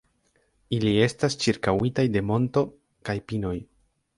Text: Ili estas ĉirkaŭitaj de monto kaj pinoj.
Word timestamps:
Ili 0.77 0.93
estas 1.07 1.37
ĉirkaŭitaj 1.45 2.07
de 2.17 2.25
monto 2.33 2.65
kaj 3.11 3.17
pinoj. 3.33 3.57